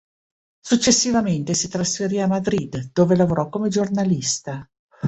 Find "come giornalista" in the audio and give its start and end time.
3.49-4.67